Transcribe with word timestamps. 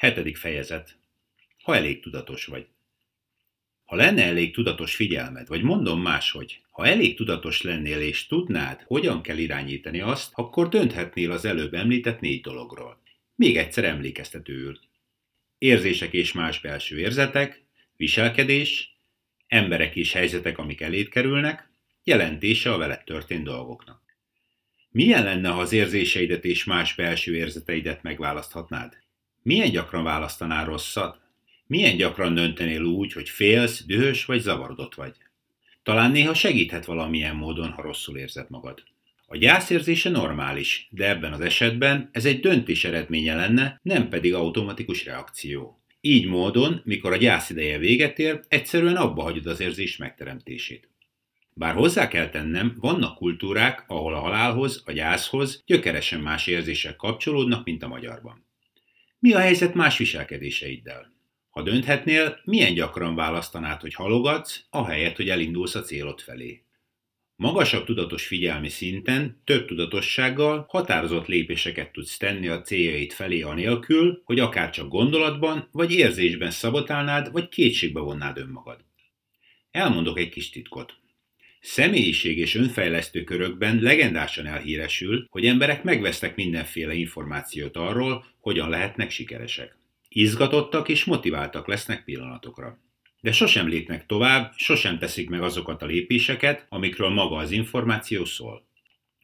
Hetedik 0.00 0.36
fejezet. 0.36 0.96
Ha 1.62 1.76
elég 1.76 2.00
tudatos 2.00 2.44
vagy. 2.44 2.66
Ha 3.84 3.96
lenne 3.96 4.24
elég 4.24 4.54
tudatos 4.54 4.94
figyelmed, 4.94 5.48
vagy 5.48 5.62
mondom 5.62 6.02
máshogy, 6.02 6.60
ha 6.70 6.86
elég 6.86 7.16
tudatos 7.16 7.62
lennél 7.62 8.00
és 8.00 8.26
tudnád, 8.26 8.82
hogyan 8.86 9.22
kell 9.22 9.38
irányítani 9.38 10.00
azt, 10.00 10.30
akkor 10.34 10.68
dönthetnél 10.68 11.30
az 11.30 11.44
előbb 11.44 11.74
említett 11.74 12.20
négy 12.20 12.40
dologról. 12.40 13.02
Még 13.34 13.56
egyszer 13.56 13.84
emlékeztetőül. 13.84 14.78
Érzések 15.58 16.12
és 16.12 16.32
más 16.32 16.60
belső 16.60 16.98
érzetek, 16.98 17.62
viselkedés, 17.96 18.96
emberek 19.46 19.96
és 19.96 20.12
helyzetek, 20.12 20.58
amik 20.58 20.80
elét 20.80 21.08
kerülnek, 21.08 21.70
jelentése 22.04 22.72
a 22.72 22.78
veled 22.78 23.04
történt 23.04 23.44
dolgoknak. 23.44 24.02
Milyen 24.90 25.24
lenne, 25.24 25.48
ha 25.48 25.60
az 25.60 25.72
érzéseidet 25.72 26.44
és 26.44 26.64
más 26.64 26.94
belső 26.94 27.36
érzeteidet 27.36 28.02
megválaszthatnád? 28.02 29.08
Milyen 29.42 29.70
gyakran 29.70 30.04
választanál 30.04 30.64
rosszat? 30.64 31.20
Milyen 31.66 31.96
gyakran 31.96 32.34
döntenél 32.34 32.82
úgy, 32.82 33.12
hogy 33.12 33.28
félsz, 33.28 33.84
dühös 33.84 34.24
vagy 34.24 34.40
zavarodott 34.40 34.94
vagy? 34.94 35.14
Talán 35.82 36.10
néha 36.10 36.34
segíthet 36.34 36.84
valamilyen 36.84 37.36
módon, 37.36 37.70
ha 37.70 37.82
rosszul 37.82 38.16
érzed 38.18 38.46
magad. 38.50 38.82
A 39.26 39.36
gyászérzése 39.36 40.10
normális, 40.10 40.88
de 40.90 41.08
ebben 41.08 41.32
az 41.32 41.40
esetben 41.40 42.08
ez 42.12 42.24
egy 42.24 42.40
döntés 42.40 42.84
eredménye 42.84 43.34
lenne, 43.34 43.80
nem 43.82 44.08
pedig 44.08 44.34
automatikus 44.34 45.04
reakció. 45.04 45.80
Így 46.00 46.26
módon, 46.26 46.80
mikor 46.84 47.12
a 47.12 47.16
gyász 47.16 47.50
ideje 47.50 47.78
véget 47.78 48.18
ér, 48.18 48.40
egyszerűen 48.48 48.96
abba 48.96 49.22
hagyod 49.22 49.46
az 49.46 49.60
érzés 49.60 49.96
megteremtését. 49.96 50.88
Bár 51.54 51.74
hozzá 51.74 52.08
kell 52.08 52.28
tennem, 52.28 52.76
vannak 52.80 53.16
kultúrák, 53.16 53.84
ahol 53.86 54.14
a 54.14 54.20
halálhoz, 54.20 54.82
a 54.86 54.92
gyászhoz 54.92 55.62
gyökeresen 55.66 56.20
más 56.20 56.46
érzések 56.46 56.96
kapcsolódnak, 56.96 57.64
mint 57.64 57.82
a 57.82 57.88
magyarban. 57.88 58.48
Mi 59.22 59.32
a 59.32 59.38
helyzet 59.38 59.74
más 59.74 59.98
viselkedéseiddel? 59.98 61.12
Ha 61.50 61.62
dönthetnél, 61.62 62.40
milyen 62.44 62.74
gyakran 62.74 63.14
választanád, 63.14 63.80
hogy 63.80 63.94
halogatsz, 63.94 64.64
ahelyett, 64.70 65.16
hogy 65.16 65.28
elindulsz 65.28 65.74
a 65.74 65.80
célod 65.80 66.20
felé? 66.20 66.64
Magasabb 67.36 67.84
tudatos 67.84 68.26
figyelmi 68.26 68.68
szinten, 68.68 69.40
több 69.44 69.66
tudatossággal 69.66 70.66
határozott 70.68 71.26
lépéseket 71.26 71.92
tudsz 71.92 72.16
tenni 72.16 72.48
a 72.48 72.62
céljaid 72.62 73.12
felé 73.12 73.40
anélkül, 73.42 74.22
hogy 74.24 74.38
akár 74.38 74.70
csak 74.70 74.88
gondolatban 74.88 75.68
vagy 75.72 75.92
érzésben 75.92 76.50
szabotálnád, 76.50 77.32
vagy 77.32 77.48
kétségbe 77.48 78.00
vonnád 78.00 78.38
önmagad. 78.38 78.84
Elmondok 79.70 80.18
egy 80.18 80.28
kis 80.28 80.50
titkot. 80.50 80.94
Személyiség 81.60 82.38
és 82.38 82.54
önfejlesztő 82.54 83.24
körökben 83.24 83.78
legendásan 83.80 84.46
elhíresül, 84.46 85.26
hogy 85.30 85.46
emberek 85.46 85.82
megvesznek 85.82 86.36
mindenféle 86.36 86.94
információt 86.94 87.76
arról, 87.76 88.24
hogyan 88.40 88.68
lehetnek 88.68 89.10
sikeresek. 89.10 89.76
Izgatottak 90.08 90.88
és 90.88 91.04
motiváltak 91.04 91.66
lesznek 91.66 92.04
pillanatokra. 92.04 92.78
De 93.20 93.32
sosem 93.32 93.68
lépnek 93.68 94.06
tovább, 94.06 94.52
sosem 94.56 94.98
teszik 94.98 95.28
meg 95.28 95.42
azokat 95.42 95.82
a 95.82 95.86
lépéseket, 95.86 96.66
amikről 96.68 97.08
maga 97.08 97.36
az 97.36 97.50
információ 97.50 98.24
szól. 98.24 98.66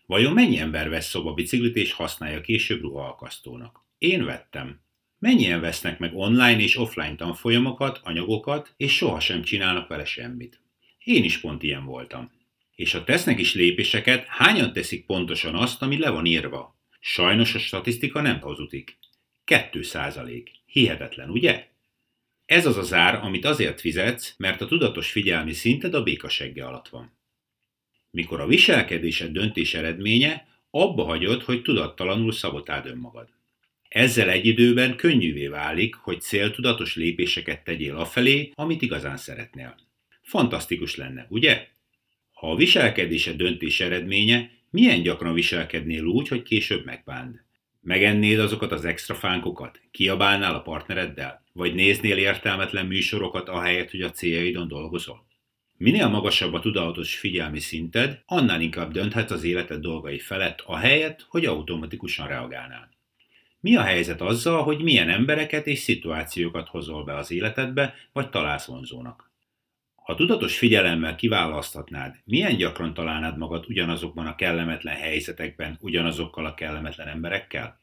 Vajon 0.07 0.33
mennyi 0.33 0.59
ember 0.59 0.89
vesz 0.89 1.09
szoba 1.09 1.35
és 1.37 1.93
használja 1.93 2.41
később 2.41 2.81
ruhaalkasztónak? 2.81 3.85
Én 3.99 4.25
vettem. 4.25 4.81
Mennyien 5.19 5.61
vesznek 5.61 5.99
meg 5.99 6.15
online 6.15 6.61
és 6.61 6.77
offline 6.77 7.15
tanfolyamokat, 7.15 8.01
anyagokat, 8.03 8.75
és 8.77 8.97
sohasem 8.97 9.43
csinálnak 9.43 9.89
vele 9.89 10.05
semmit? 10.05 10.61
Én 11.07 11.25
is 11.25 11.39
pont 11.39 11.63
ilyen 11.63 11.85
voltam. 11.85 12.31
És 12.75 12.93
ha 12.93 13.05
tesznek 13.05 13.39
is 13.39 13.55
lépéseket, 13.55 14.25
hányan 14.27 14.73
teszik 14.73 15.07
pontosan 15.07 15.55
azt, 15.55 15.83
ami 15.83 15.99
le 15.99 16.11
van 16.11 16.27
írva? 16.27 16.77
Sajnos 17.01 17.55
a 17.55 17.59
statisztika 17.59 18.21
nem 18.21 18.41
hazudik. 18.41 18.99
2 19.45 19.83
százalék. 19.83 20.51
Hihetetlen, 20.67 21.31
ugye? 21.31 21.67
Ez 22.47 22.67
az 22.67 22.77
az 22.77 22.93
ár, 22.93 23.15
amit 23.15 23.45
azért 23.45 23.81
fizetsz, 23.81 24.35
mert 24.39 24.61
a 24.61 24.67
tudatos 24.67 25.11
figyelmi 25.11 25.53
szinted 25.53 25.95
a 25.95 26.03
békasegge 26.03 26.67
alatt 26.67 26.89
van. 26.89 27.19
Mikor 28.11 28.41
a 28.41 28.47
viselkedésed 28.47 29.33
döntés 29.33 29.75
eredménye, 29.75 30.49
abba 30.71 31.05
hagyod, 31.05 31.43
hogy 31.43 31.63
tudattalanul 31.63 32.33
szabotáld 32.33 32.87
önmagad. 32.87 33.29
Ezzel 33.89 34.31
egy 34.31 34.47
időben 34.47 34.97
könnyűvé 34.97 35.47
válik, 35.47 35.95
hogy 35.95 36.21
céltudatos 36.21 36.97
lépéseket 36.97 37.65
tegyél 37.65 37.97
afelé, 37.97 38.51
amit 38.55 38.83
igazán 38.83 39.17
szeretnél. 39.17 39.85
Fantasztikus 40.27 40.97
lenne, 40.97 41.27
ugye? 41.29 41.67
Ha 42.33 42.51
a 42.51 42.57
viselkedése 42.57 43.33
döntés 43.33 43.81
eredménye, 43.81 44.51
milyen 44.71 45.03
gyakran 45.03 45.35
viselkednél 45.35 46.05
úgy, 46.05 46.29
hogy 46.29 46.43
később 46.43 46.85
megbánd? 46.85 47.43
Megennéd 47.81 48.39
azokat 48.39 48.73
az 48.73 48.85
extra 48.85 49.15
fánkokat? 49.15 49.81
Kiabálnál 49.91 50.55
a 50.55 50.63
partnereddel? 50.63 51.45
Vagy 51.53 51.75
néznél 51.75 52.17
értelmetlen 52.17 52.87
műsorokat 52.87 53.49
ahelyett, 53.49 53.91
hogy 53.91 54.03
a 54.03 54.11
céljaidon 54.11 54.69
dolgozol? 54.69 55.27
Minél 55.77 56.09
magasabb 56.09 56.53
a 56.53 56.61
tudatos 56.61 57.19
figyelmi 57.19 57.61
szinted, 57.61 58.23
annál 58.27 58.61
inkább 58.61 58.93
dönthetsz 58.93 59.31
az 59.31 59.45
életed 59.45 59.81
dolgai 59.81 60.19
felett, 60.19 60.63
ahelyett, 60.67 61.27
hogy 61.29 61.45
automatikusan 61.45 62.27
reagálnál. 62.27 62.91
Mi 63.61 63.77
a 63.77 63.83
helyzet 63.83 64.21
azzal, 64.21 64.63
hogy 64.63 64.83
milyen 64.83 65.09
embereket 65.09 65.67
és 65.67 65.79
szituációkat 65.79 66.69
hozol 66.69 67.05
be 67.05 67.15
az 67.15 67.31
életedbe, 67.31 67.95
vagy 68.13 68.31
találsz 68.31 68.67
vonzónak? 68.67 69.27
Ha 70.07 70.15
tudatos 70.15 70.59
figyelemmel 70.59 71.15
kiválaszthatnád, 71.15 72.15
milyen 72.25 72.57
gyakran 72.57 72.95
találnád 72.95 73.39
magad 73.39 73.65
ugyanazokban 73.69 74.27
a 74.27 74.35
kellemetlen 74.35 74.95
helyzetekben, 74.95 75.79
ugyanazokkal 75.81 76.47
a 76.47 76.55
kellemetlen 76.55 77.09
emberekkel? 77.09 77.81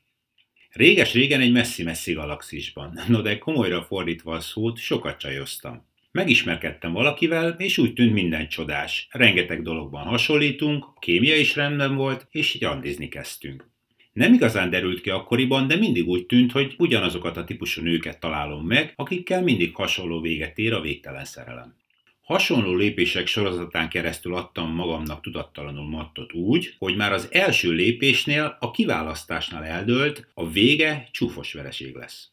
Réges-régen 0.72 1.41
egy 1.41 1.51
messzi-messzi 1.51 2.13
galaxisban, 2.13 3.00
no 3.07 3.22
de 3.22 3.38
komolyra 3.38 3.81
fordítva 3.81 4.34
a 4.34 4.39
szót, 4.39 4.78
sokat 4.78 5.17
csajoztam. 5.17 5.85
Megismerkedtem 6.11 6.94
valakivel, 6.94 7.50
és 7.57 7.78
úgy 7.78 7.94
tűnt 7.94 8.13
minden 8.13 8.47
csodás. 8.47 9.07
Rengeteg 9.11 9.61
dologban 9.61 10.03
hasonlítunk, 10.03 10.84
a 10.84 11.00
kémia 11.00 11.35
is 11.35 11.55
rendben 11.55 11.95
volt, 11.95 12.28
és 12.31 12.57
randizni 12.61 13.07
kezdtünk. 13.07 13.69
Nem 14.13 14.34
igazán 14.34 14.69
derült 14.69 15.01
ki 15.01 15.09
akkoriban, 15.09 15.67
de 15.67 15.75
mindig 15.75 16.07
úgy 16.07 16.25
tűnt, 16.25 16.51
hogy 16.51 16.75
ugyanazokat 16.78 17.38
a 17.38 17.44
típusú 17.44 17.81
nőket 17.81 18.19
találom 18.19 18.66
meg, 18.66 18.94
akikkel 18.95 19.44
mindig 19.44 19.75
hasonló 19.75 20.22
véget 20.22 20.57
ér 20.57 20.73
a 20.73 20.81
végtelen 20.81 21.25
szerelem. 21.25 21.81
Hasonló 22.23 22.75
lépések 22.75 23.28
sorozatán 23.28 23.89
keresztül 23.89 24.35
adtam 24.35 24.73
magamnak 24.73 25.22
tudattalanul 25.22 25.89
mattot 25.89 26.34
úgy, 26.34 26.75
hogy 26.78 26.95
már 26.95 27.11
az 27.11 27.28
első 27.31 27.72
lépésnél, 27.72 28.57
a 28.59 28.72
kiválasztásnál 28.72 29.63
eldőlt, 29.63 30.28
a 30.34 30.50
vége 30.50 31.07
csúfos 31.11 31.53
vereség 31.53 31.95
lesz. 31.95 32.29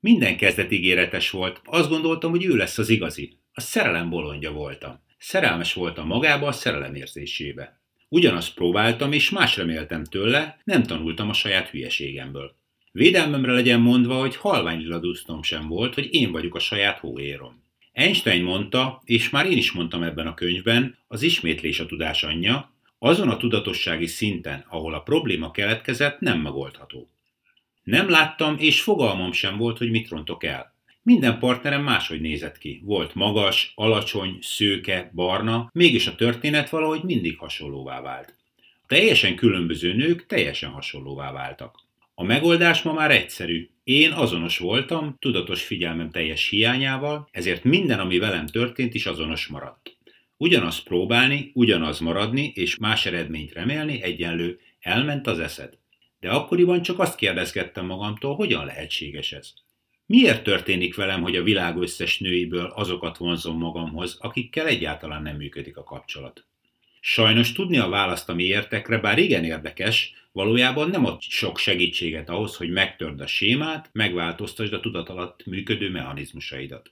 Minden 0.00 0.36
kezdet 0.36 0.72
ígéretes 0.72 1.30
volt, 1.30 1.60
azt 1.64 1.88
gondoltam, 1.88 2.30
hogy 2.30 2.44
ő 2.44 2.56
lesz 2.56 2.78
az 2.78 2.88
igazi. 2.88 3.38
A 3.52 3.60
szerelem 3.60 4.10
bolondja 4.10 4.52
voltam. 4.52 5.00
Szerelmes 5.18 5.72
voltam 5.72 6.06
magába 6.06 6.46
a 6.46 6.52
szerelem 6.52 6.94
érzésébe. 6.94 7.80
Ugyanazt 8.08 8.54
próbáltam, 8.54 9.12
és 9.12 9.30
más 9.30 9.56
reméltem 9.56 10.04
tőle, 10.04 10.58
nem 10.64 10.82
tanultam 10.82 11.28
a 11.28 11.32
saját 11.32 11.68
hülyeségemből. 11.68 12.56
Védelmemre 12.92 13.52
legyen 13.52 13.80
mondva, 13.80 14.18
hogy 14.18 14.36
halvány 14.36 14.86
sem 15.40 15.68
volt, 15.68 15.94
hogy 15.94 16.14
én 16.14 16.32
vagyok 16.32 16.54
a 16.54 16.58
saját 16.58 16.98
hóérom. 16.98 17.64
Einstein 17.96 18.42
mondta, 18.42 19.02
és 19.04 19.30
már 19.30 19.46
én 19.46 19.56
is 19.56 19.72
mondtam 19.72 20.02
ebben 20.02 20.26
a 20.26 20.34
könyvben, 20.34 20.98
az 21.08 21.22
ismétlés 21.22 21.80
a 21.80 21.86
tudás 21.86 22.22
anyja, 22.22 22.72
azon 22.98 23.28
a 23.28 23.36
tudatossági 23.36 24.06
szinten, 24.06 24.64
ahol 24.68 24.94
a 24.94 25.00
probléma 25.00 25.50
keletkezett, 25.50 26.20
nem 26.20 26.40
megoldható. 26.40 27.08
Nem 27.82 28.08
láttam, 28.08 28.56
és 28.58 28.80
fogalmam 28.80 29.32
sem 29.32 29.56
volt, 29.56 29.78
hogy 29.78 29.90
mit 29.90 30.08
rontok 30.08 30.44
el. 30.44 30.74
Minden 31.02 31.38
partnerem 31.38 31.82
máshogy 31.82 32.20
nézett 32.20 32.58
ki. 32.58 32.82
Volt 32.84 33.14
magas, 33.14 33.72
alacsony, 33.74 34.38
szőke, 34.40 35.10
barna, 35.14 35.70
mégis 35.72 36.06
a 36.06 36.14
történet 36.14 36.70
valahogy 36.70 37.02
mindig 37.02 37.38
hasonlóvá 37.38 38.00
vált. 38.00 38.34
A 38.82 38.86
teljesen 38.86 39.36
különböző 39.36 39.92
nők 39.92 40.26
teljesen 40.26 40.70
hasonlóvá 40.70 41.32
váltak. 41.32 41.80
A 42.14 42.24
megoldás 42.24 42.82
ma 42.82 42.92
már 42.92 43.10
egyszerű. 43.10 43.70
Én 43.86 44.12
azonos 44.12 44.58
voltam, 44.58 45.16
tudatos 45.18 45.64
figyelmem 45.64 46.10
teljes 46.10 46.48
hiányával, 46.48 47.28
ezért 47.30 47.64
minden, 47.64 48.00
ami 48.00 48.18
velem 48.18 48.46
történt 48.46 48.94
is 48.94 49.06
azonos 49.06 49.46
maradt. 49.46 49.96
Ugyanaz 50.36 50.82
próbálni, 50.82 51.50
ugyanaz 51.54 51.98
maradni 51.98 52.52
és 52.54 52.76
más 52.76 53.06
eredményt 53.06 53.52
remélni 53.52 54.02
egyenlő, 54.02 54.60
elment 54.80 55.26
az 55.26 55.38
eszed. 55.38 55.78
De 56.20 56.30
akkoriban 56.30 56.82
csak 56.82 56.98
azt 56.98 57.16
kérdezgettem 57.16 57.86
magamtól, 57.86 58.34
hogyan 58.34 58.64
lehetséges 58.64 59.32
ez. 59.32 59.52
Miért 60.06 60.42
történik 60.42 60.94
velem, 60.94 61.22
hogy 61.22 61.36
a 61.36 61.42
világ 61.42 61.76
összes 61.76 62.18
nőiből 62.18 62.66
azokat 62.66 63.16
vonzom 63.16 63.58
magamhoz, 63.58 64.16
akikkel 64.20 64.66
egyáltalán 64.66 65.22
nem 65.22 65.36
működik 65.36 65.76
a 65.76 65.84
kapcsolat? 65.84 66.46
Sajnos 67.08 67.52
tudni 67.52 67.78
a 67.78 67.88
választ 67.88 68.28
a 68.28 68.34
miértekre, 68.34 68.98
bár 68.98 69.18
igen 69.18 69.44
érdekes, 69.44 70.12
valójában 70.32 70.90
nem 70.90 71.04
ad 71.04 71.20
sok 71.20 71.58
segítséget 71.58 72.28
ahhoz, 72.28 72.56
hogy 72.56 72.70
megtörd 72.70 73.20
a 73.20 73.26
sémát, 73.26 73.90
megváltoztasd 73.92 74.72
a 74.72 74.80
tudat 74.80 75.08
alatt 75.08 75.44
működő 75.44 75.90
mechanizmusaidat. 75.90 76.90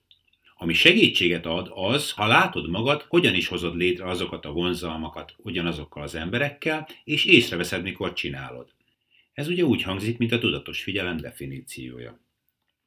Ami 0.56 0.74
segítséget 0.74 1.46
ad 1.46 1.70
az, 1.70 2.10
ha 2.10 2.26
látod 2.26 2.68
magad, 2.68 3.04
hogyan 3.08 3.34
is 3.34 3.48
hozod 3.48 3.76
létre 3.76 4.08
azokat 4.08 4.44
a 4.44 4.52
vonzalmakat 4.52 5.34
ugyanazokkal 5.36 6.02
az 6.02 6.14
emberekkel, 6.14 6.88
és 7.04 7.24
észreveszed, 7.24 7.82
mikor 7.82 8.12
csinálod. 8.12 8.68
Ez 9.32 9.48
ugye 9.48 9.64
úgy 9.64 9.82
hangzik, 9.82 10.18
mint 10.18 10.32
a 10.32 10.38
tudatos 10.38 10.82
figyelem 10.82 11.16
definíciója. 11.16 12.20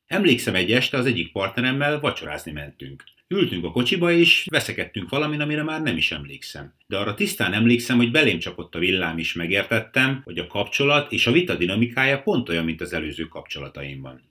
Emlékszem 0.06 0.56
egy 0.56 0.71
este 0.71 0.97
az 0.97 1.06
egyik 1.06 1.31
partneremmel 1.31 2.00
vacsorázni 2.00 2.51
mentünk. 2.51 3.03
Ültünk 3.29 3.65
a 3.65 3.71
kocsiba, 3.71 4.12
és 4.12 4.45
veszekedtünk 4.51 5.09
valamin, 5.09 5.41
amire 5.41 5.63
már 5.63 5.81
nem 5.81 5.97
is 5.97 6.12
emlékszem. 6.12 6.74
De 6.88 6.97
arra 6.97 7.13
tisztán 7.13 7.53
emlékszem, 7.53 7.97
hogy 7.97 8.12
belém 8.12 8.39
csapott 8.39 8.75
a 8.75 8.79
villám 8.79 9.18
is 9.18 9.33
megértettem, 9.33 10.21
hogy 10.24 10.38
a 10.38 10.47
kapcsolat 10.47 11.12
és 11.12 11.27
a 11.27 11.31
vita 11.31 11.56
dinamikája 11.56 12.21
pont 12.21 12.50
olyan, 12.50 12.65
mint 12.65 12.81
az 12.81 12.94
előző 12.94 13.24
kapcsolataimban. 13.24 14.21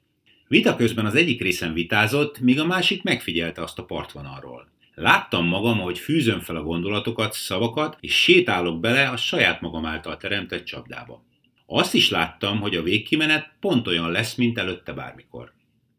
Vita 0.48 0.76
közben 0.76 1.06
az 1.06 1.14
egyik 1.14 1.42
részen 1.42 1.72
vitázott, 1.72 2.40
míg 2.40 2.60
a 2.60 2.66
másik 2.66 3.02
megfigyelte 3.02 3.62
azt 3.62 3.78
a 3.78 3.84
partvonalról. 3.84 4.68
Láttam 4.94 5.46
magam, 5.46 5.78
hogy 5.78 5.98
fűzöm 5.98 6.40
fel 6.40 6.56
a 6.56 6.62
gondolatokat, 6.62 7.32
szavakat, 7.32 7.96
és 8.00 8.22
sétálok 8.22 8.80
bele 8.80 9.08
a 9.08 9.16
saját 9.16 9.60
magam 9.60 9.86
által 9.86 10.16
teremtett 10.16 10.64
csapdába. 10.64 11.24
Azt 11.66 11.94
is 11.94 12.10
láttam, 12.10 12.60
hogy 12.60 12.74
a 12.74 12.82
végkimenet 12.82 13.50
pont 13.60 13.86
olyan 13.86 14.10
lesz, 14.10 14.34
mint 14.34 14.58
előtte 14.58 14.92
bármikor. 14.92 15.52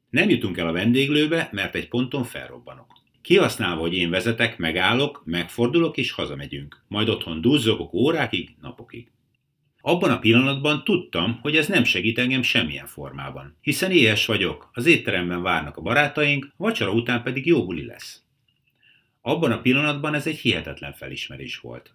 Nem 0.09 0.29
jutunk 0.29 0.57
el 0.57 0.67
a 0.67 0.71
vendéglőbe, 0.71 1.49
mert 1.51 1.75
egy 1.75 1.87
ponton 1.87 2.23
felrobbanok. 2.23 2.97
Kihasználva, 3.21 3.81
hogy 3.81 3.93
én 3.93 4.09
vezetek, 4.09 4.57
megállok, 4.57 5.21
megfordulok 5.25 5.97
és 5.97 6.11
hazamegyünk. 6.11 6.83
Majd 6.87 7.09
otthon 7.09 7.41
duzzogok 7.41 7.93
órákig, 7.93 8.55
napokig. 8.61 9.11
Abban 9.81 10.11
a 10.11 10.19
pillanatban 10.19 10.83
tudtam, 10.83 11.39
hogy 11.41 11.55
ez 11.55 11.67
nem 11.67 11.83
segít 11.83 12.17
engem 12.17 12.41
semmilyen 12.41 12.85
formában, 12.85 13.57
hiszen 13.61 13.91
éhes 13.91 14.25
vagyok, 14.25 14.69
az 14.73 14.85
étteremben 14.85 15.41
várnak 15.41 15.77
a 15.77 15.81
barátaink, 15.81 16.53
vacsora 16.57 16.91
után 16.91 17.23
pedig 17.23 17.45
jó 17.45 17.65
buli 17.65 17.85
lesz. 17.85 18.21
Abban 19.21 19.51
a 19.51 19.61
pillanatban 19.61 20.13
ez 20.13 20.27
egy 20.27 20.37
hihetetlen 20.37 20.93
felismerés 20.93 21.57
volt. 21.57 21.93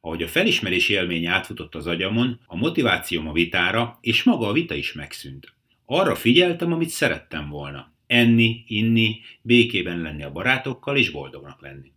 Ahogy 0.00 0.22
a 0.22 0.28
felismerés 0.28 0.88
élmény 0.88 1.26
átfutott 1.26 1.74
az 1.74 1.86
agyamon, 1.86 2.40
a 2.46 2.56
motivációm 2.56 3.28
a 3.28 3.32
vitára, 3.32 3.98
és 4.00 4.22
maga 4.22 4.48
a 4.48 4.52
vita 4.52 4.74
is 4.74 4.92
megszűnt. 4.92 5.52
Arra 5.86 6.14
figyeltem, 6.14 6.72
amit 6.72 6.88
szerettem 6.88 7.48
volna. 7.48 7.92
Enni, 8.06 8.64
inni, 8.66 9.20
békében 9.42 10.00
lenni 10.00 10.22
a 10.22 10.32
barátokkal 10.32 10.96
és 10.96 11.10
boldognak 11.10 11.62
lenni. 11.62 11.92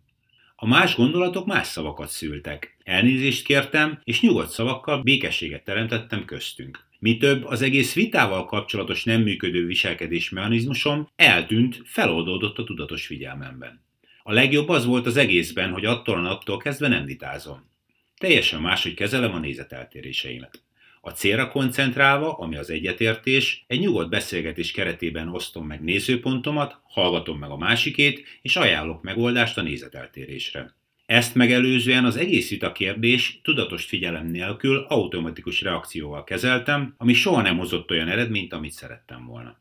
A 0.56 0.66
más 0.66 0.96
gondolatok 0.96 1.46
más 1.46 1.66
szavakat 1.66 2.08
szültek. 2.08 2.76
Elnézést 2.84 3.44
kértem, 3.44 4.00
és 4.04 4.20
nyugodt 4.20 4.50
szavakkal 4.50 5.02
békességet 5.02 5.64
teremtettem 5.64 6.24
köztünk. 6.24 6.86
Mi 6.98 7.16
több, 7.16 7.44
az 7.44 7.62
egész 7.62 7.94
vitával 7.94 8.44
kapcsolatos 8.44 9.04
nem 9.04 9.22
működő 9.22 9.66
viselkedésmechanizmusom 9.66 11.08
eltűnt, 11.16 11.82
feloldódott 11.84 12.58
a 12.58 12.64
tudatos 12.64 13.06
figyelmemben. 13.06 13.84
A 14.22 14.32
legjobb 14.32 14.68
az 14.68 14.84
volt 14.84 15.06
az 15.06 15.16
egészben, 15.16 15.72
hogy 15.72 15.84
attól 15.84 16.14
a 16.14 16.20
naptól 16.20 16.56
kezdve 16.56 16.88
nem 16.88 17.04
vitázom. 17.04 17.70
Teljesen 18.16 18.60
máshogy 18.60 18.94
kezelem 18.94 19.32
a 19.32 19.38
nézeteltéréseimet. 19.38 20.62
A 21.08 21.12
célra 21.12 21.48
koncentrálva, 21.48 22.32
ami 22.32 22.56
az 22.56 22.70
egyetértés, 22.70 23.64
egy 23.66 23.80
nyugodt 23.80 24.10
beszélgetés 24.10 24.72
keretében 24.72 25.28
osztom 25.28 25.66
meg 25.66 25.82
nézőpontomat, 25.82 26.80
hallgatom 26.82 27.38
meg 27.38 27.50
a 27.50 27.56
másikét, 27.56 28.38
és 28.42 28.56
ajánlok 28.56 29.02
megoldást 29.02 29.58
a 29.58 29.62
nézeteltérésre. 29.62 30.74
Ezt 31.06 31.34
megelőzően 31.34 32.04
az 32.04 32.16
egész 32.16 32.50
vita 32.50 32.72
kérdés 32.72 33.40
tudatos 33.42 33.84
figyelem 33.84 34.26
nélkül 34.26 34.76
automatikus 34.88 35.60
reakcióval 35.60 36.24
kezeltem, 36.24 36.94
ami 36.96 37.12
soha 37.12 37.42
nem 37.42 37.58
hozott 37.58 37.90
olyan 37.90 38.08
eredményt, 38.08 38.52
amit 38.52 38.72
szerettem 38.72 39.26
volna. 39.26 39.60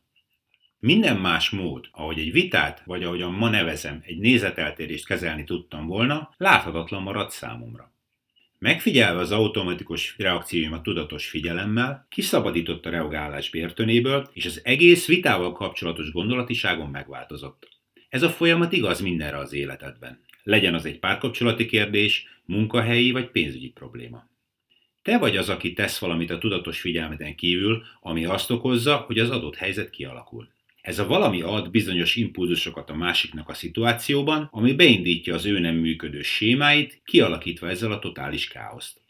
Minden 0.80 1.18
más 1.18 1.50
mód, 1.50 1.86
ahogy 1.92 2.20
egy 2.20 2.32
vitát, 2.32 2.82
vagy 2.86 3.04
ahogyan 3.04 3.34
ma 3.34 3.50
nevezem, 3.50 4.02
egy 4.06 4.18
nézeteltérést 4.18 5.06
kezelni 5.06 5.44
tudtam 5.44 5.88
volna, 5.88 6.34
láthatatlan 6.38 7.02
maradt 7.02 7.32
számomra. 7.32 7.96
Megfigyelve 8.60 9.20
az 9.20 9.32
automatikus 9.32 10.16
reakcióimat 10.18 10.84
tudatos 10.84 11.28
figyelemmel, 11.30 12.06
kiszabadított 12.10 12.86
a 12.86 12.90
reagálás 12.90 13.50
bértönéből, 13.50 14.30
és 14.34 14.46
az 14.46 14.62
egész 14.64 15.08
vitával 15.08 15.52
kapcsolatos 15.52 16.12
gondolatiságom 16.12 16.92
megváltozott. 16.92 17.68
Ez 18.10 18.24
a 18.24 18.30
folyamat 18.30 18.72
igaz 18.72 19.02
mindenre 19.02 19.38
az 19.38 19.54
életedben. 19.54 20.20
Legyen 20.44 20.74
az 20.74 20.86
egy 20.86 21.00
párkapcsolati 21.00 21.66
kérdés, 21.66 22.28
munkahelyi 22.46 23.12
vagy 23.12 23.30
pénzügyi 23.30 23.70
probléma. 23.70 24.30
Te 25.02 25.18
vagy 25.18 25.38
az, 25.38 25.50
aki 25.50 25.74
tesz 25.74 26.00
valamit 26.00 26.32
a 26.32 26.38
tudatos 26.38 26.80
figyelmeden 26.80 27.36
kívül, 27.36 27.84
ami 28.02 28.26
azt 28.26 28.52
okozza, 28.52 28.96
hogy 28.96 29.20
az 29.20 29.30
adott 29.30 29.56
helyzet 29.56 29.90
kialakul. 29.90 30.50
Ez 30.88 31.00
a 31.00 31.08
valami 31.08 31.42
ad 31.42 31.72
bizonyos 31.72 32.16
impulzusokat 32.16 32.90
a 32.90 32.96
másiknak 32.96 33.50
a 33.50 33.54
szituációban, 33.54 34.48
ami 34.52 34.74
beindítja 34.74 35.36
az 35.36 35.46
ő 35.46 35.60
nem 35.60 35.76
működő 35.76 36.22
sémáit, 36.22 37.02
kialakítva 37.06 37.70
ezzel 37.70 37.92
a 37.92 38.00
totális 38.00 38.48
káoszt. 38.48 39.02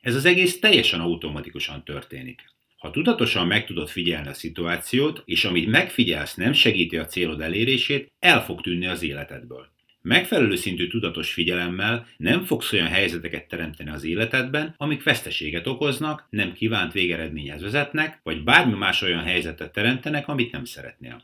Ez 0.00 0.14
az 0.14 0.24
egész 0.24 0.58
teljesen 0.58 1.00
automatikusan 1.00 1.84
történik. 1.84 2.44
Ha 2.76 2.90
tudatosan 2.90 3.46
meg 3.46 3.66
tudod 3.66 3.88
figyelni 3.88 4.28
a 4.28 4.34
szituációt, 4.34 5.22
és 5.24 5.44
amit 5.44 5.68
megfigyelsz 5.68 6.34
nem 6.34 6.52
segíti 6.52 6.96
a 6.96 7.06
célod 7.06 7.40
elérését, 7.40 8.12
el 8.18 8.44
fog 8.44 8.60
tűnni 8.60 8.86
az 8.86 9.02
életedből. 9.02 9.75
Megfelelő 10.06 10.56
szintű 10.56 10.88
tudatos 10.88 11.32
figyelemmel 11.32 12.06
nem 12.16 12.44
fogsz 12.44 12.72
olyan 12.72 12.86
helyzeteket 12.86 13.48
teremteni 13.48 13.90
az 13.90 14.04
életedben, 14.04 14.74
amik 14.76 15.02
veszteséget 15.02 15.66
okoznak, 15.66 16.26
nem 16.30 16.52
kívánt 16.52 16.92
végeredményhez 16.92 17.62
vezetnek, 17.62 18.20
vagy 18.22 18.44
bármi 18.44 18.74
más 18.74 19.02
olyan 19.02 19.22
helyzetet 19.22 19.72
teremtenek, 19.72 20.28
amit 20.28 20.52
nem 20.52 20.64
szeretnél. 20.64 21.22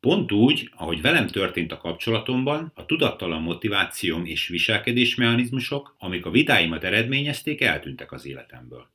Pont 0.00 0.32
úgy, 0.32 0.70
ahogy 0.76 1.00
velem 1.00 1.26
történt 1.26 1.72
a 1.72 1.76
kapcsolatomban, 1.76 2.72
a 2.74 2.86
tudattalan 2.86 3.42
motivációm 3.42 4.24
és 4.24 4.48
viselkedésmechanizmusok, 4.48 5.96
amik 5.98 6.26
a 6.26 6.30
vitáimat 6.30 6.84
eredményezték, 6.84 7.60
eltűntek 7.60 8.12
az 8.12 8.26
életemből. 8.26 8.90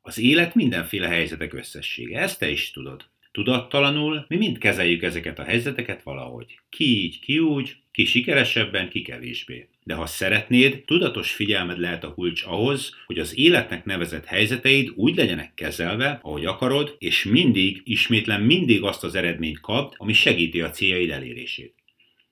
Az 0.00 0.18
élet 0.18 0.54
mindenféle 0.54 1.08
helyzetek 1.08 1.52
összessége, 1.52 2.20
ezt 2.20 2.38
te 2.38 2.50
is 2.50 2.70
tudod. 2.70 3.04
Tudattalanul 3.32 4.24
mi 4.28 4.36
mind 4.36 4.58
kezeljük 4.58 5.02
ezeket 5.02 5.38
a 5.38 5.44
helyzeteket 5.44 6.02
valahogy. 6.02 6.58
Ki 6.70 6.84
így, 6.84 7.20
ki 7.20 7.38
úgy, 7.38 7.76
ki 7.92 8.04
sikeresebben, 8.04 8.88
ki 8.88 9.02
kevésbé. 9.02 9.68
De 9.84 9.94
ha 9.94 10.06
szeretnéd, 10.06 10.82
tudatos 10.84 11.30
figyelmed 11.30 11.78
lehet 11.78 12.04
a 12.04 12.14
kulcs 12.14 12.44
ahhoz, 12.44 12.94
hogy 13.06 13.18
az 13.18 13.38
életnek 13.38 13.84
nevezett 13.84 14.24
helyzeteid 14.24 14.92
úgy 14.94 15.16
legyenek 15.16 15.54
kezelve, 15.54 16.18
ahogy 16.22 16.44
akarod, 16.44 16.96
és 16.98 17.24
mindig, 17.24 17.80
ismétlen 17.84 18.40
mindig 18.40 18.82
azt 18.82 19.04
az 19.04 19.14
eredményt 19.14 19.60
kapd, 19.60 19.94
ami 19.96 20.12
segíti 20.12 20.60
a 20.60 20.70
céljaid 20.70 21.10
elérését. 21.10 21.74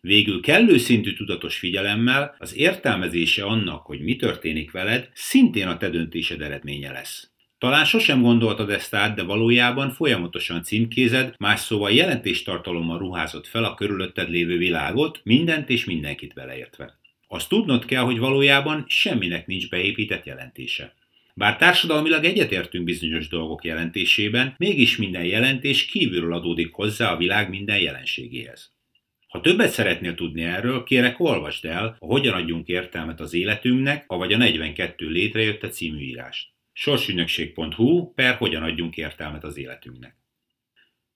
Végül 0.01 0.41
kellő 0.41 0.79
szintű 0.79 1.13
tudatos 1.13 1.59
figyelemmel 1.59 2.35
az 2.39 2.57
értelmezése 2.57 3.45
annak, 3.45 3.87
hogy 3.87 4.01
mi 4.01 4.17
történik 4.17 4.71
veled, 4.71 5.11
szintén 5.15 5.67
a 5.67 5.77
te 5.77 5.89
döntésed 5.89 6.41
eredménye 6.41 6.93
lesz. 6.93 7.31
Talán 7.59 7.85
sosem 7.85 8.23
gondoltad 8.23 8.71
ezt 8.71 8.95
át, 8.95 9.15
de 9.15 9.23
valójában 9.23 9.91
folyamatosan 9.91 10.63
címkézed, 10.63 11.35
más 11.39 11.61
szóval 11.61 11.91
jelentéstartalommal 11.91 12.99
ruházott 12.99 13.47
fel 13.47 13.65
a 13.65 13.75
körülötted 13.75 14.29
lévő 14.29 14.59
világot, 14.59 15.21
mindent 15.25 15.69
és 15.69 15.85
mindenkit 15.85 16.35
beleértve. 16.35 16.99
Azt 17.29 17.49
tudnod 17.49 17.85
kell, 17.85 18.03
hogy 18.03 18.19
valójában 18.19 18.85
semminek 18.89 19.47
nincs 19.47 19.69
beépített 19.69 20.25
jelentése. 20.25 20.95
Bár 21.35 21.57
társadalmilag 21.57 22.25
egyetértünk 22.25 22.85
bizonyos 22.85 23.29
dolgok 23.29 23.65
jelentésében, 23.65 24.55
mégis 24.59 24.97
minden 24.97 25.25
jelentés 25.25 25.87
kívülről 25.87 26.33
adódik 26.33 26.73
hozzá 26.73 27.13
a 27.13 27.17
világ 27.17 27.49
minden 27.49 27.79
jelenségéhez. 27.79 28.75
Ha 29.29 29.41
többet 29.41 29.71
szeretnél 29.71 30.15
tudni 30.15 30.43
erről, 30.43 30.83
kérek 30.83 31.21
olvasd 31.21 31.65
el 31.65 31.97
a 31.99 32.07
Hogyan 32.07 32.35
adjunk 32.35 32.69
értelmet 32.69 33.21
az 33.21 33.35
életünknek, 33.35 34.05
avagy 34.07 34.33
a 34.33 34.37
42 34.37 35.09
létrejött 35.09 35.63
a 35.63 35.69
című 35.69 36.01
írást 36.01 36.55
sorsügynökség.hu 36.77 38.13
per 38.15 38.35
hogyan 38.35 38.63
adjunk 38.63 38.97
értelmet 38.97 39.45
az 39.45 39.57
életünknek. 39.57 40.17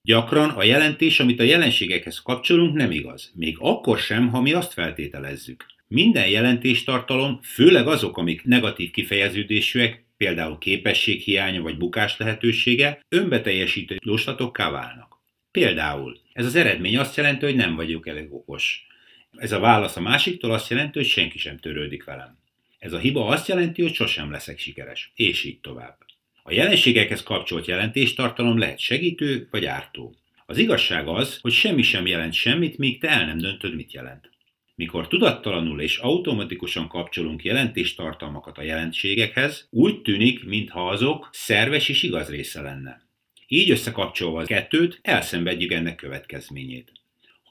Gyakran 0.01 0.49
a 0.49 0.63
jelentés, 0.63 1.19
amit 1.19 1.39
a 1.39 1.43
jelenségekhez 1.43 2.19
kapcsolunk, 2.19 2.75
nem 2.75 2.91
igaz. 2.91 3.31
Még 3.35 3.55
akkor 3.59 3.97
sem, 3.97 4.29
ha 4.29 4.41
mi 4.41 4.53
azt 4.53 4.73
feltételezzük. 4.73 5.65
Minden 5.87 6.27
jelentéstartalom, 6.27 7.39
főleg 7.41 7.87
azok, 7.87 8.17
amik 8.17 8.43
negatív 8.43 8.91
kifejeződésűek, 8.91 10.05
például 10.17 10.57
képességhiánya 10.57 11.61
vagy 11.61 11.77
bukás 11.77 12.17
lehetősége, 12.17 12.99
önbeteljesítő 13.09 13.97
jóslatokká 14.03 14.69
válnak. 14.69 15.17
Például 15.51 16.17
ez 16.33 16.45
az 16.45 16.55
eredmény 16.55 16.97
azt 16.97 17.17
jelenti, 17.17 17.45
hogy 17.45 17.55
nem 17.55 17.75
vagyok 17.75 18.07
elég 18.07 18.33
okos. 18.33 18.87
Ez 19.31 19.51
a 19.51 19.59
válasz 19.59 19.95
a 19.95 20.01
másiktól 20.01 20.51
azt 20.51 20.69
jelenti, 20.69 20.97
hogy 20.97 21.07
senki 21.07 21.37
sem 21.37 21.57
törődik 21.57 22.03
velem. 22.03 22.39
Ez 22.81 22.93
a 22.93 22.99
hiba 22.99 23.25
azt 23.25 23.47
jelenti, 23.47 23.81
hogy 23.81 23.93
sosem 23.93 24.31
leszek 24.31 24.59
sikeres, 24.59 25.11
és 25.15 25.43
így 25.43 25.59
tovább. 25.59 25.97
A 26.43 26.53
jelenségekhez 26.53 27.23
kapcsolt 27.23 27.67
jelentéstartalom 27.67 28.57
lehet 28.57 28.79
segítő 28.79 29.47
vagy 29.51 29.65
ártó. 29.65 30.15
Az 30.45 30.57
igazság 30.57 31.07
az, 31.07 31.39
hogy 31.41 31.51
semmi 31.51 31.81
sem 31.81 32.05
jelent 32.07 32.33
semmit, 32.33 32.77
míg 32.77 32.99
te 32.99 33.09
el 33.09 33.25
nem 33.25 33.37
döntöd, 33.37 33.75
mit 33.75 33.93
jelent. 33.93 34.29
Mikor 34.75 35.07
tudattalanul 35.07 35.81
és 35.81 35.97
automatikusan 35.97 36.87
kapcsolunk 36.87 37.43
jelentéstartalmakat 37.43 38.57
a 38.57 38.63
jelenségekhez, 38.63 39.67
úgy 39.69 40.01
tűnik, 40.01 40.43
mintha 40.43 40.89
azok 40.89 41.29
szerves 41.31 41.89
és 41.89 42.03
igaz 42.03 42.29
része 42.29 42.61
lenne. 42.61 43.01
Így 43.47 43.69
összekapcsolva 43.69 44.41
a 44.41 44.45
kettőt, 44.45 44.99
elszenvedjük 45.01 45.71
ennek 45.71 45.95
következményét. 45.95 46.91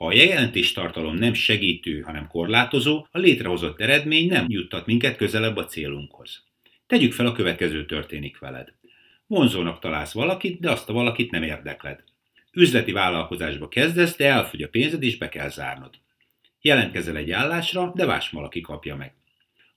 Ha 0.01 0.07
a 0.07 0.13
jelentés 0.13 0.73
tartalom 0.73 1.15
nem 1.15 1.33
segítő, 1.33 2.01
hanem 2.01 2.27
korlátozó, 2.27 3.07
a 3.11 3.19
létrehozott 3.19 3.81
eredmény 3.81 4.29
nem 4.29 4.45
juttat 4.49 4.87
minket 4.87 5.17
közelebb 5.17 5.57
a 5.57 5.65
célunkhoz. 5.65 6.45
Tegyük 6.87 7.13
fel 7.13 7.27
a 7.27 7.33
következő 7.33 7.85
történik 7.87 8.39
veled. 8.39 8.73
Vonzónak 9.27 9.79
találsz 9.79 10.13
valakit, 10.13 10.61
de 10.61 10.71
azt 10.71 10.89
a 10.89 10.93
valakit 10.93 11.31
nem 11.31 11.43
érdekled. 11.43 12.05
Üzleti 12.53 12.93
vállalkozásba 12.93 13.69
kezdesz, 13.69 14.17
de 14.17 14.29
elfogy 14.29 14.63
a 14.63 14.69
pénzed 14.69 15.03
és 15.03 15.19
be 15.19 15.29
kell 15.29 15.49
zárnod. 15.49 15.95
Jelentkezel 16.61 17.17
egy 17.17 17.31
állásra, 17.31 17.93
de 17.95 18.07
más 18.07 18.31
valaki 18.31 18.61
kapja 18.61 18.97
meg. 18.97 19.15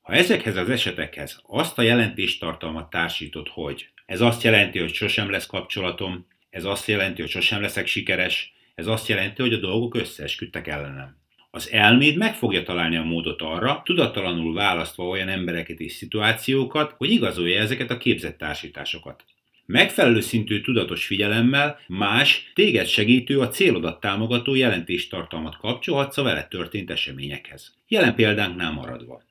Ha 0.01 0.13
ezekhez 0.13 0.58
az 0.58 0.70
esetekhez 0.70 1.42
azt 1.48 1.77
a 1.77 1.82
jelentéstartalmat 1.82 2.89
társítod, 2.89 3.48
hogy 3.48 3.89
ez 4.06 4.22
azt 4.22 4.44
jelenti, 4.44 4.80
hogy 4.80 4.94
sosem 4.94 5.30
lesz 5.30 5.46
kapcsolatom, 5.46 6.27
ez 6.50 6.63
azt 6.63 6.88
jelenti, 6.88 7.22
hogy 7.22 7.32
sosem 7.32 7.62
leszek 7.62 7.88
sikeres, 7.88 8.53
ez 8.75 8.88
azt 8.88 9.08
jelenti, 9.08 9.42
hogy 9.42 9.53
a 9.53 9.60
dolgok 9.60 9.96
összeesküdtek 9.96 10.68
ellenem. 10.68 11.22
Az 11.51 11.72
elméd 11.72 12.18
meg 12.18 12.36
fogja 12.36 12.63
találni 12.63 12.96
a 12.96 13.03
módot 13.03 13.42
arra, 13.42 13.82
tudattalanul 13.86 14.53
választva 14.53 15.08
olyan 15.08 15.27
embereket 15.27 15.80
és 15.80 15.92
szituációkat, 15.92 16.94
hogy 16.98 17.12
igazolja 17.12 17.60
ezeket 17.60 17.92
a 17.92 17.98
képzett 17.98 18.38
társításokat. 18.38 19.24
Megfelelő 19.65 20.20
szintű 20.20 20.62
tudatos 20.62 21.06
figyelemmel 21.06 21.80
más, 21.88 22.51
téged 22.53 22.88
segítő, 22.88 23.39
a 23.39 23.48
célodat 23.48 24.00
támogató 24.00 24.56
jelentéstartalmat 24.56 25.58
kapcsolhatsz 25.58 26.18
a 26.18 26.24
vele 26.24 26.48
történt 26.48 26.92
eseményekhez. 26.92 27.74
Jelen 27.88 28.15
példánknál 28.15 28.72
maradva. 28.72 29.24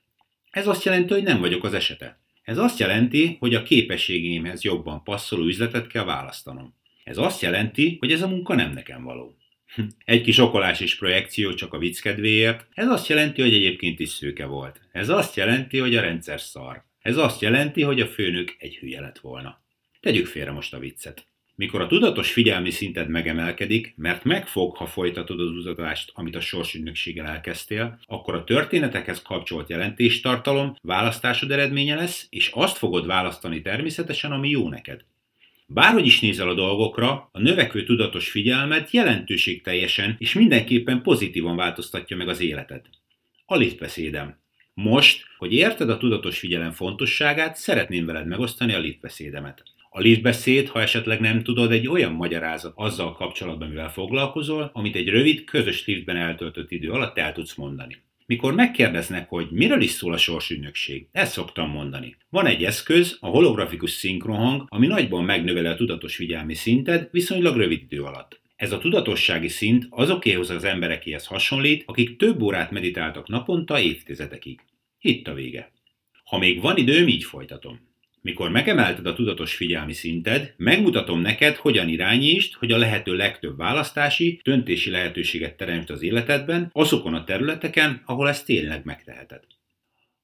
Ez 0.50 0.66
azt 0.66 0.84
jelenti, 0.84 1.12
hogy 1.12 1.22
nem 1.22 1.40
vagyok 1.40 1.64
az 1.64 1.74
esete. 1.74 2.20
Ez 2.42 2.58
azt 2.58 2.78
jelenti, 2.78 3.36
hogy 3.40 3.54
a 3.54 3.62
képességeimhez 3.62 4.62
jobban 4.62 5.02
passzoló 5.02 5.44
üzletet 5.44 5.86
kell 5.86 6.04
választanom. 6.04 6.74
Ez 7.04 7.18
azt 7.18 7.40
jelenti, 7.42 7.96
hogy 8.00 8.12
ez 8.12 8.22
a 8.22 8.28
munka 8.28 8.54
nem 8.54 8.72
nekem 8.72 9.02
való. 9.02 9.36
Egy 10.04 10.22
kis 10.22 10.38
okolás 10.38 10.80
és 10.80 10.96
projekció 10.96 11.54
csak 11.54 11.74
a 11.74 11.78
vicc 11.78 12.00
kedvéért. 12.00 12.66
Ez 12.74 12.88
azt 12.88 13.08
jelenti, 13.08 13.42
hogy 13.42 13.54
egyébként 13.54 14.00
is 14.00 14.08
szőke 14.08 14.46
volt. 14.46 14.80
Ez 14.92 15.08
azt 15.08 15.36
jelenti, 15.36 15.78
hogy 15.78 15.96
a 15.96 16.00
rendszer 16.00 16.40
szar. 16.40 16.84
Ez 17.00 17.16
azt 17.16 17.40
jelenti, 17.40 17.82
hogy 17.82 18.00
a 18.00 18.06
főnök 18.06 18.56
egy 18.58 18.76
hülye 18.76 19.00
lett 19.00 19.18
volna. 19.18 19.62
Tegyük 20.00 20.26
félre 20.26 20.50
most 20.50 20.74
a 20.74 20.78
viccet. 20.78 21.26
Mikor 21.54 21.80
a 21.80 21.86
tudatos 21.86 22.32
figyelmi 22.32 22.70
szinted 22.70 23.08
megemelkedik, 23.08 23.94
mert 23.96 24.24
megfog, 24.24 24.76
ha 24.76 24.86
folytatod 24.86 25.40
az 25.40 25.50
utazást, 25.50 26.10
amit 26.14 26.36
a 26.36 26.40
sorsügynökséggel 26.40 27.26
elkezdtél, 27.26 28.00
akkor 28.06 28.34
a 28.34 28.44
történetekhez 28.44 29.22
kapcsolt 29.22 29.68
jelentéstartalom 29.68 30.76
választásod 30.82 31.50
eredménye 31.50 31.94
lesz, 31.94 32.26
és 32.30 32.50
azt 32.54 32.76
fogod 32.76 33.06
választani 33.06 33.62
természetesen, 33.62 34.32
ami 34.32 34.48
jó 34.48 34.68
neked. 34.68 35.04
Bárhogy 35.74 36.06
is 36.06 36.20
nézel 36.20 36.48
a 36.48 36.54
dolgokra, 36.54 37.28
a 37.32 37.40
növekvő 37.40 37.84
tudatos 37.84 38.30
figyelmet 38.30 38.90
jelentőségteljesen 38.90 40.16
és 40.18 40.32
mindenképpen 40.32 41.02
pozitívan 41.02 41.56
változtatja 41.56 42.16
meg 42.16 42.28
az 42.28 42.40
életed. 42.40 42.80
A 43.46 43.56
liftbeszédem. 43.56 44.38
Most, 44.74 45.24
hogy 45.38 45.52
érted 45.52 45.90
a 45.90 45.98
tudatos 45.98 46.38
figyelem 46.38 46.70
fontosságát, 46.70 47.56
szeretném 47.56 48.06
veled 48.06 48.26
megosztani 48.26 48.72
a 48.72 48.78
liftbeszédemet. 48.78 49.62
A 49.90 50.00
liftbeszéd, 50.00 50.68
ha 50.68 50.80
esetleg 50.80 51.20
nem 51.20 51.42
tudod, 51.42 51.72
egy 51.72 51.88
olyan 51.88 52.12
magyarázat 52.12 52.72
azzal 52.76 53.12
kapcsolatban, 53.12 53.68
mivel 53.68 53.92
foglalkozol, 53.92 54.70
amit 54.72 54.96
egy 54.96 55.08
rövid, 55.08 55.44
közös 55.44 55.86
liftben 55.86 56.16
eltöltött 56.16 56.70
idő 56.70 56.90
alatt 56.90 57.18
el 57.18 57.32
tudsz 57.32 57.54
mondani. 57.54 57.96
Mikor 58.32 58.54
megkérdeznek, 58.54 59.28
hogy 59.28 59.48
miről 59.50 59.80
is 59.80 59.90
szól 59.90 60.12
a 60.12 60.16
sorsügynökség, 60.16 61.06
ezt 61.12 61.32
szoktam 61.32 61.70
mondani. 61.70 62.16
Van 62.28 62.46
egy 62.46 62.64
eszköz, 62.64 63.16
a 63.20 63.26
holografikus 63.26 63.90
szinkrohang, 63.90 64.64
ami 64.68 64.86
nagyban 64.86 65.24
megnöveli 65.24 65.66
a 65.66 65.74
tudatos 65.74 66.14
figyelmi 66.16 66.54
szinted 66.54 67.08
viszonylag 67.10 67.56
rövid 67.56 67.82
idő 67.82 68.02
alatt. 68.02 68.40
Ez 68.56 68.72
a 68.72 68.78
tudatossági 68.78 69.48
szint 69.48 69.86
azokéhoz 69.90 70.50
az 70.50 70.64
emberekéhez 70.64 71.26
hasonlít, 71.26 71.82
akik 71.86 72.16
több 72.16 72.42
órát 72.42 72.70
meditáltak 72.70 73.28
naponta 73.28 73.80
évtizedekig. 73.80 74.60
Itt 75.00 75.28
a 75.28 75.34
vége. 75.34 75.72
Ha 76.24 76.38
még 76.38 76.60
van 76.60 76.76
időm, 76.76 77.08
így 77.08 77.24
folytatom. 77.24 77.80
Mikor 78.22 78.50
megemelted 78.50 79.06
a 79.06 79.14
tudatos 79.14 79.54
figyelmi 79.54 79.92
szinted, 79.92 80.54
megmutatom 80.56 81.20
neked, 81.20 81.56
hogyan 81.56 81.88
irányítsd, 81.88 82.54
hogy 82.54 82.72
a 82.72 82.78
lehető 82.78 83.16
legtöbb 83.16 83.56
választási, 83.56 84.40
döntési 84.42 84.90
lehetőséget 84.90 85.56
teremtsd 85.56 85.90
az 85.90 86.02
életedben, 86.02 86.70
azokon 86.72 87.14
a 87.14 87.24
területeken, 87.24 88.02
ahol 88.04 88.28
ezt 88.28 88.46
tényleg 88.46 88.84
megteheted. 88.84 89.40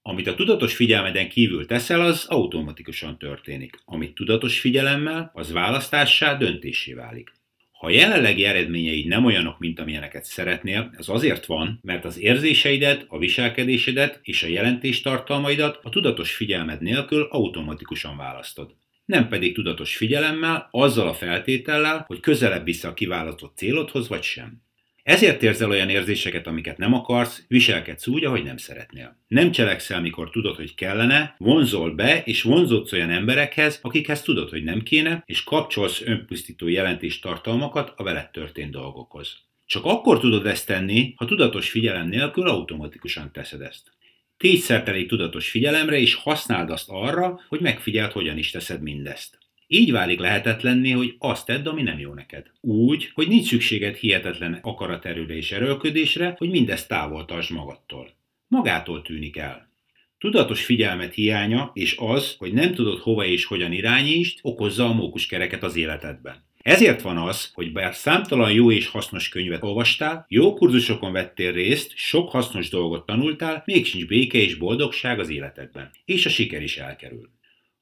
Amit 0.02 0.26
a 0.26 0.34
tudatos 0.34 0.74
figyelmeden 0.74 1.28
kívül 1.28 1.66
teszel, 1.66 2.00
az 2.00 2.24
automatikusan 2.28 3.18
történik. 3.18 3.80
Amit 3.84 4.14
tudatos 4.14 4.60
figyelemmel, 4.60 5.30
az 5.34 5.52
választássá, 5.52 6.34
döntésé 6.34 6.92
válik. 6.92 7.32
Ha 7.78 7.86
a 7.86 7.90
jelenlegi 7.90 8.44
eredményeid 8.44 9.06
nem 9.06 9.24
olyanok, 9.24 9.58
mint 9.58 9.80
amilyeneket 9.80 10.24
szeretnél, 10.24 10.90
ez 10.98 11.08
azért 11.08 11.46
van, 11.46 11.78
mert 11.82 12.04
az 12.04 12.20
érzéseidet, 12.20 13.04
a 13.08 13.18
viselkedésedet 13.18 14.20
és 14.22 14.42
a 14.42 14.46
jelentéstartalmaidat 14.46 15.80
a 15.82 15.88
tudatos 15.88 16.34
figyelmed 16.34 16.80
nélkül 16.80 17.22
automatikusan 17.30 18.16
választod. 18.16 18.74
Nem 19.04 19.28
pedig 19.28 19.54
tudatos 19.54 19.96
figyelemmel, 19.96 20.68
azzal 20.70 21.08
a 21.08 21.14
feltétellel, 21.14 22.04
hogy 22.06 22.20
közelebb 22.20 22.64
vissza 22.64 22.88
a 22.88 22.94
kiválasztott 22.94 23.56
célodhoz 23.56 24.08
vagy 24.08 24.22
sem. 24.22 24.62
Ezért 25.08 25.42
érzel 25.42 25.70
olyan 25.70 25.88
érzéseket, 25.88 26.46
amiket 26.46 26.78
nem 26.78 26.94
akarsz, 26.94 27.44
viselkedsz 27.48 28.06
úgy, 28.06 28.24
ahogy 28.24 28.42
nem 28.42 28.56
szeretnél. 28.56 29.16
Nem 29.28 29.50
cselekszel, 29.50 30.00
mikor 30.00 30.30
tudod, 30.30 30.56
hogy 30.56 30.74
kellene, 30.74 31.34
vonzol 31.38 31.94
be 31.94 32.22
és 32.24 32.42
vonzódsz 32.42 32.92
olyan 32.92 33.10
emberekhez, 33.10 33.78
akikhez 33.82 34.22
tudod, 34.22 34.50
hogy 34.50 34.64
nem 34.64 34.82
kéne, 34.82 35.22
és 35.26 35.44
kapcsolsz 35.44 36.02
önpusztító 36.04 36.68
jelentéstartalmakat 36.68 37.92
a 37.96 38.02
veled 38.02 38.30
történt 38.30 38.70
dolgokhoz. 38.70 39.36
Csak 39.66 39.84
akkor 39.84 40.20
tudod 40.20 40.46
ezt 40.46 40.66
tenni, 40.66 41.12
ha 41.16 41.24
tudatos 41.24 41.70
figyelem 41.70 42.08
nélkül 42.08 42.48
automatikusan 42.48 43.32
teszed 43.32 43.60
ezt. 43.60 43.90
Tégy 44.36 45.06
tudatos 45.06 45.50
figyelemre, 45.50 45.98
és 45.98 46.14
használd 46.14 46.70
azt 46.70 46.88
arra, 46.88 47.40
hogy 47.48 47.60
megfigyeld, 47.60 48.12
hogyan 48.12 48.38
is 48.38 48.50
teszed 48.50 48.82
mindezt. 48.82 49.38
Így 49.70 49.92
válik 49.92 50.18
lehetetlenné, 50.18 50.90
hogy 50.90 51.14
azt 51.18 51.46
tedd, 51.46 51.68
ami 51.68 51.82
nem 51.82 51.98
jó 51.98 52.14
neked. 52.14 52.46
Úgy, 52.60 53.10
hogy 53.14 53.28
nincs 53.28 53.46
szükséged 53.46 53.96
hihetetlen 53.96 54.58
akaraterőre 54.62 55.34
és 55.34 55.52
erőlködésre, 55.52 56.34
hogy 56.38 56.50
mindezt 56.50 56.88
távol 56.88 57.24
tartsd 57.24 57.52
magadtól. 57.52 58.10
Magától 58.46 59.02
tűnik 59.02 59.36
el. 59.36 59.72
Tudatos 60.18 60.64
figyelmet 60.64 61.14
hiánya 61.14 61.70
és 61.74 61.96
az, 61.98 62.34
hogy 62.38 62.52
nem 62.52 62.74
tudod 62.74 62.98
hova 62.98 63.24
és 63.24 63.44
hogyan 63.44 63.72
irányítsd, 63.72 64.38
okozza 64.42 64.84
a 64.84 64.94
mókuskereket 64.94 65.62
az 65.62 65.76
életedben. 65.76 66.46
Ezért 66.62 67.02
van 67.02 67.16
az, 67.16 67.50
hogy 67.54 67.72
bár 67.72 67.94
számtalan 67.94 68.52
jó 68.52 68.70
és 68.72 68.86
hasznos 68.86 69.28
könyvet 69.28 69.62
olvastál, 69.62 70.26
jó 70.28 70.54
kurzusokon 70.54 71.12
vettél 71.12 71.52
részt, 71.52 71.92
sok 71.96 72.30
hasznos 72.30 72.68
dolgot 72.68 73.06
tanultál, 73.06 73.62
még 73.66 73.86
sincs 73.86 74.06
béke 74.06 74.38
és 74.38 74.54
boldogság 74.54 75.18
az 75.18 75.28
életedben. 75.30 75.90
És 76.04 76.26
a 76.26 76.28
siker 76.28 76.62
is 76.62 76.76
elkerül. 76.76 77.30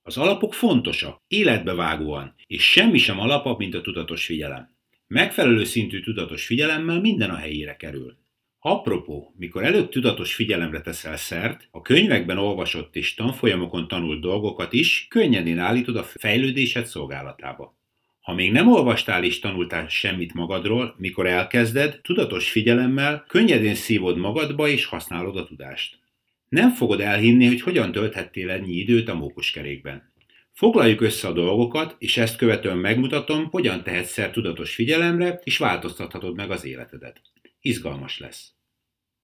Az 0.07 0.17
alapok 0.17 0.55
fontosak, 0.55 1.23
életbevágóan, 1.29 2.35
és 2.47 2.71
semmi 2.71 2.99
sem 2.99 3.21
alapabb, 3.21 3.59
mint 3.59 3.75
a 3.75 3.81
tudatos 3.81 4.25
figyelem. 4.25 4.75
Megfelelő 5.07 5.65
szintű 5.65 6.01
tudatos 6.01 6.47
figyelemmel 6.47 7.01
minden 7.01 7.31
a 7.31 7.37
helyére 7.37 7.77
kerül. 7.77 8.17
Apropó, 8.59 9.35
mikor 9.39 9.65
előbb 9.65 9.89
tudatos 9.89 10.35
figyelemre 10.35 10.81
teszel 10.81 11.17
szert, 11.17 11.69
a 11.71 11.83
könyvekben 11.83 12.39
olvasott 12.39 12.97
és 12.97 13.15
tanfolyamokon 13.15 13.89
tanult 13.89 14.21
dolgokat 14.21 14.73
is 14.73 15.07
könnyedén 15.11 15.59
állítod 15.59 15.97
a 15.97 16.03
fejlődésed 16.03 16.87
szolgálatába. 16.87 17.77
Ha 18.21 18.35
még 18.35 18.53
nem 18.53 18.73
olvastál 18.73 19.25
és 19.25 19.39
tanultál 19.39 19.89
semmit 19.89 20.35
magadról, 20.35 20.95
mikor 20.99 21.27
elkezded, 21.27 22.01
tudatos 22.03 22.51
figyelemmel 22.51 23.25
könnyedén 23.29 23.75
szívod 23.75 24.17
magadba 24.17 24.69
és 24.69 24.85
használod 24.85 25.37
a 25.37 25.45
tudást. 25.45 25.99
Nem 26.49 26.71
fogod 26.71 27.01
elhinni, 27.01 27.47
hogy 27.47 27.61
hogyan 27.61 27.93
tölthettél 27.93 28.51
ennyi 28.51 28.75
időt 28.75 29.09
a 29.09 29.15
mókuskerékben. 29.15 30.13
Foglaljuk 30.53 31.01
össze 31.01 31.29
a 31.29 31.33
dolgokat, 31.33 31.97
és 31.99 32.17
ezt 32.17 32.37
követően 32.37 32.79
megmutatom, 32.79 33.45
hogyan 33.45 33.83
tehetsz 33.83 34.11
szer 34.11 34.31
tudatos 34.31 34.75
figyelemre, 34.75 35.41
és 35.45 35.59
változtathatod 35.59 36.35
meg 36.35 36.51
az 36.51 36.65
életedet. 36.65 37.21
Izgalmas 37.61 38.19
lesz. 38.19 38.56